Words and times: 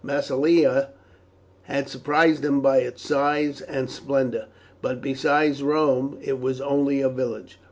Massilia 0.03 0.89
had 1.65 1.87
surprised 1.87 2.43
him 2.43 2.59
by 2.59 2.79
its 2.79 3.03
size 3.07 3.61
and 3.61 3.87
splendour, 3.87 4.45
but 4.81 4.99
beside 4.99 5.59
Rome 5.59 6.17
it 6.23 6.39
was 6.41 6.59
only 6.59 7.01
a 7.01 7.09
village. 7.09 7.59